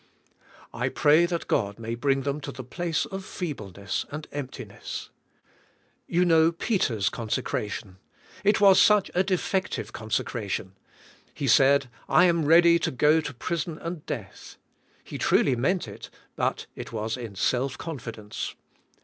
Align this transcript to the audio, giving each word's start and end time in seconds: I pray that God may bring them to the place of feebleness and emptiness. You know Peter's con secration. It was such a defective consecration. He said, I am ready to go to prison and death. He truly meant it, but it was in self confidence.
I 0.73 0.89
pray 0.89 1.27
that 1.27 1.47
God 1.47 1.77
may 1.77 1.93
bring 1.93 2.21
them 2.23 2.41
to 2.41 2.51
the 2.51 2.63
place 2.63 3.05
of 3.05 3.23
feebleness 3.23 4.03
and 4.09 4.27
emptiness. 4.31 5.11
You 6.07 6.25
know 6.25 6.51
Peter's 6.51 7.07
con 7.07 7.27
secration. 7.27 7.97
It 8.43 8.59
was 8.59 8.81
such 8.81 9.11
a 9.13 9.21
defective 9.21 9.93
consecration. 9.93 10.75
He 11.35 11.45
said, 11.47 11.87
I 12.09 12.25
am 12.25 12.45
ready 12.45 12.79
to 12.79 12.89
go 12.89 13.21
to 13.21 13.31
prison 13.31 13.77
and 13.77 14.03
death. 14.07 14.55
He 15.03 15.19
truly 15.19 15.55
meant 15.55 15.87
it, 15.87 16.09
but 16.35 16.65
it 16.75 16.91
was 16.91 17.15
in 17.15 17.35
self 17.35 17.77
confidence. 17.77 18.55